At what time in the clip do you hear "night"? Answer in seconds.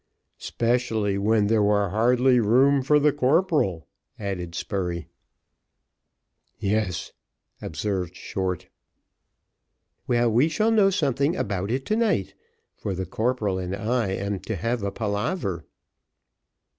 11.95-12.33